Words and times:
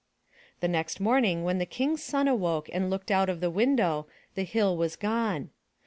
The 0.61 0.67
next 0.67 0.99
morning 0.99 1.43
when 1.43 1.59
the 1.59 1.65
King's 1.67 2.01
son 2.01 2.27
awoke 2.27 2.67
and 2.73 2.89
looked 2.89 3.11
out 3.11 3.29
of 3.29 3.39
the 3.39 3.51
window 3.51 4.07
the 4.33 4.41
hill 4.45 4.75
was 4.75 4.95
gone. 4.95 5.51